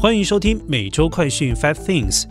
[0.00, 2.22] 欢迎收听每周快讯 Five Things。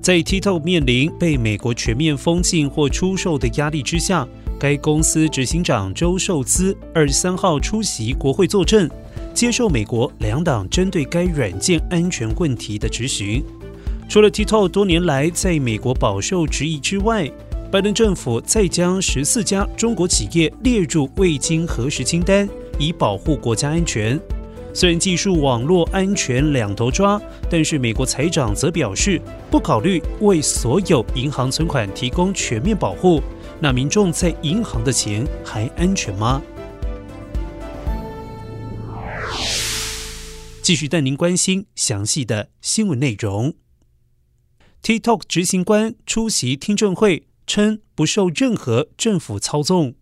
[0.00, 4.26] 在 TikTok 面临被美国全面封禁或出售的压力之下，
[4.58, 8.88] 该公司执行长周受资二十三号出席国会作证，
[9.34, 13.44] 接受美国两党针对该软件安全问题的质询。
[14.08, 17.30] 除了 TikTok 多年来在美国饱受质疑之外，
[17.70, 22.48] 拜登政府再将十四家中国企业列入未经核实清单，
[22.78, 24.18] 以保护国家安全。
[24.72, 27.20] 虽然技术网络安全两头抓，
[27.50, 29.20] 但是美国财长则表示
[29.50, 33.20] 不考虑为所有银行存款提供全面保护。
[33.60, 36.40] 那民众在银行的钱还安全吗？
[40.62, 43.54] 继续带您关心详细的新闻内容。
[44.82, 49.94] TikTok 执行官出席听证会，称不受任何政府操纵。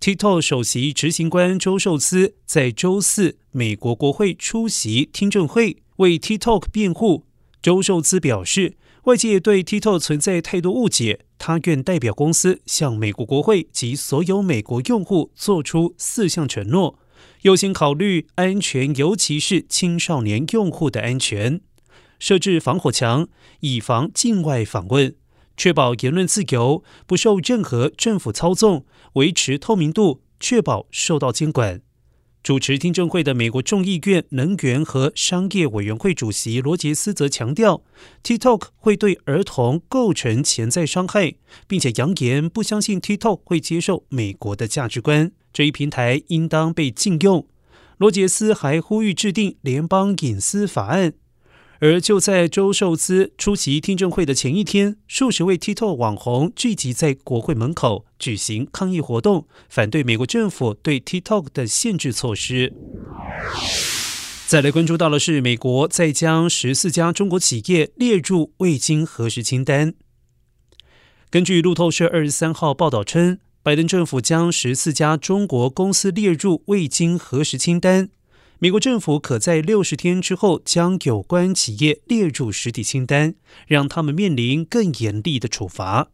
[0.00, 7.24] TikTok 首席执行官周受资在周四美国国会出席听证会，为 TikTok 辩护。
[7.62, 16.98] 周受资表示，外界对 TikTok 存在太多误解，他愿代表公司向美国国会及所有美国用户做出四项承诺，
[17.42, 21.62] 优先考虑安全，尤其是青少年用户的安全，
[22.18, 23.28] 设置防火墙，
[23.60, 25.14] 以防境外访问。
[25.56, 31.80] 确保言论自由不受任何政府操纵，维持透明度，确保受到监管。
[32.42, 37.82] 主持听证会的美国众议院能源和商业委员会主席罗杰斯则强调
[38.22, 47.46] ，TikTok 会对儿童构成潜在伤害，并且扬言不相信 TikTok 会接受美国的价值观，这一平台应当被禁用。
[47.96, 51.14] 罗杰斯还呼吁制定联邦隐私法案。
[51.84, 62.72] 而就在周受资出席听证会的前一天，数十位 TikTok 网红聚集在国会门口举行抗议活动，反对美国政府对 TikTok 的限制措施。
[64.46, 69.92] 再来关注到的是，美国再将十四家中国企业列入未经核实清单。
[71.28, 78.08] 根据路透社二十三号报道称，拜登政府将十四家中国公司列入未经核实清单。
[78.60, 83.34] 美国政府可在六十天之后将有关企业列入实体清单，
[83.66, 86.08] 让他们面临更严厉的处罚。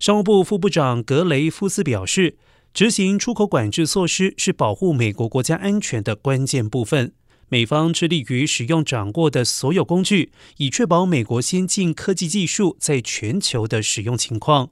[0.00, 2.36] 商务部副部长格雷夫斯表示，
[2.72, 7.12] 执行出口管制措施是保护美国国家安全的关键部分。
[7.48, 14.70] 美方致力于使用掌握的所有工具，以确保美国先进科技技术在全球的使用情况。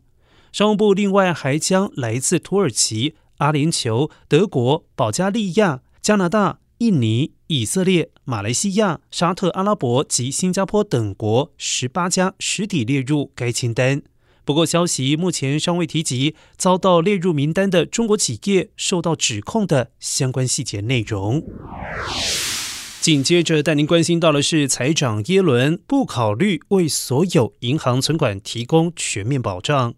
[0.50, 6.60] 商务部另外还将来自土耳其、阿联酋、德国、保加利亚、加拿大。
[6.80, 14.00] 印尼、以色列、马来西亚、沙特阿拉伯及新加坡等国十八家实体列入该清单。
[14.46, 21.44] 不过，消息目前尚未提及遭到列入名单的中国企业受到指控的相关细节内容。
[23.02, 29.97] 紧接着带您关心到的是，财长耶伦不考虑为所有银行存款提供全面保障。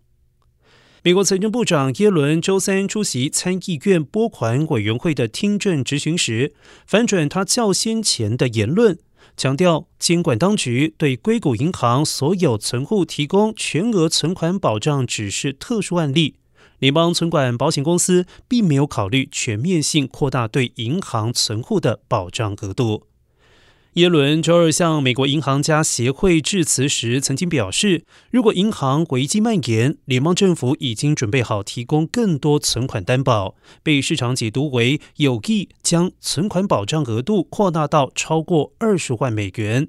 [1.05, 6.55] 美国财政部长耶伦周三出席参议院拨款委员会的听证质询时，
[6.87, 8.97] 反转他较先前的言论，
[9.37, 16.37] 强调监管当局对硅谷银行所有存户提供全额存款保障只是特殊案例，
[16.79, 23.09] 联邦存管保险公司并没有考虑全面性扩大对银行存户的保障额度。
[23.95, 39.89] 耶伦周二向美国银行家协会致辞时，曾经表示，如果银行危机蔓延，联邦政府已经准备好提供更多存款担保，被市场解读为有意将存款保障额度扩大到超过二十万美元。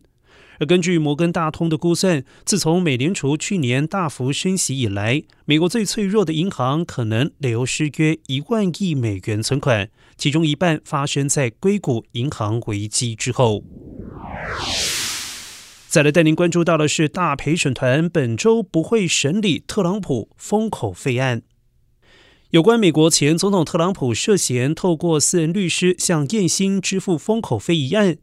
[0.66, 13.64] 根据摩根大通的估算，自从美联储去年大幅升息以来，美国最脆弱的银行可能流失约一万亿美元存款，其中一半发生在硅谷银行危机之后。
[15.88, 21.44] 再来带您关注到的是，大陪审团本周不会审理特朗普封口费案。
[22.50, 28.18] 有关美国前总统特朗普涉嫌透过私人律师向燕兴支付封口费一案。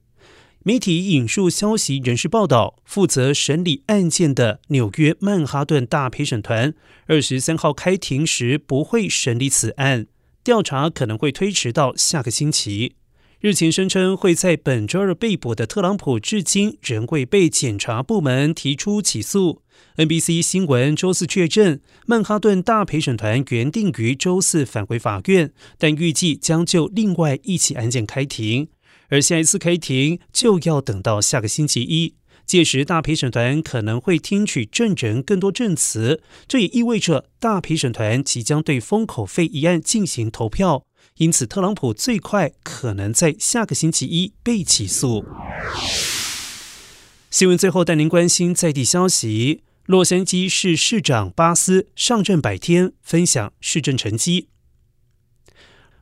[0.62, 6.74] 媒体引述消息人士报道，负责审理案件的纽约曼哈顿大陪审团
[7.06, 10.06] 二十三号开庭时不会审理此案，
[10.44, 12.96] 调查可能会推迟到下个星期。
[13.40, 19.62] 日前声称会在本周二被捕的特朗普，至今仍未被检察部门提出起诉。
[19.96, 28.68] NBC 新闻周四确认，曼哈顿大陪审团原定于周四返回法院，但预计将就另外一起案件开庭。
[29.10, 32.14] 而下一次开庭就要等到下个星期一，
[32.46, 40.84] 届时大陪审团可能会听取证人更多证词，这也意味着大陪审团即将对封口费一案进行投票，
[41.18, 45.24] 因此特朗普最快可能在下个星期一被起诉。
[47.30, 54.48] 新闻最后带您关心在地消息：洛杉矶市市长巴斯上任百天，分享市政成绩。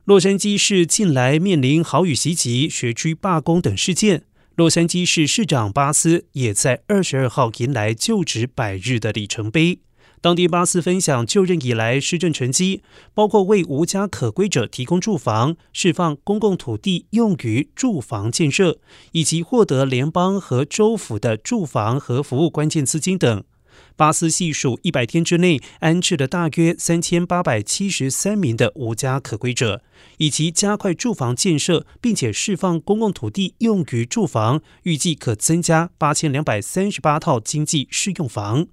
[0.09, 4.23] 洛杉矶市近来面临豪雨袭击、学区罢工等事件。
[4.55, 9.81] 洛杉矶市市长巴斯也在二十二号迎来就职百日的里程碑。
[10.19, 12.81] 当地巴斯分享就任以来施政成绩，
[13.13, 18.79] 包括为无家可归者提供住房、释放公共土地用于住房建设，
[19.11, 23.43] 以及获得联邦和州府的住房和服务关键资金等。
[23.95, 29.81] 巴斯系数一百天之内安置了大约三千八百七十三名的无家可归者，
[30.17, 38.67] 以及加快住房建设，并且释放公共土地用于住房，预计可增加八千两百三十八套经济适用房。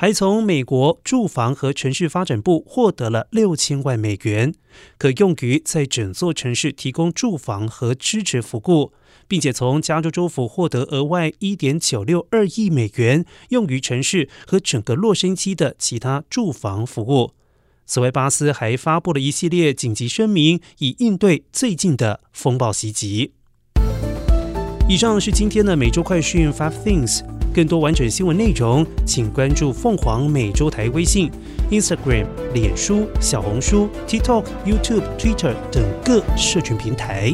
[0.00, 4.54] 还从美国住房和城市发展部获得了六千万美元，
[4.96, 8.92] 可用于在整座城市提供住房和支持服务，
[9.26, 17.32] 并且从加州州府获得额外一点九六二亿美元，用于城市和整个洛杉矶的其他住房服务。
[17.84, 23.32] 此外，巴斯还发布了一系列紧急声明，以应对最近的风暴袭击。
[24.88, 27.37] 以上是今天的每周快讯 Five Things。
[27.54, 31.30] 更多完整新闻内容，请关注凤凰美洲台微信、
[31.70, 37.32] Instagram、脸书、小红书、TikTok、YouTube、Twitter 等各社群平台。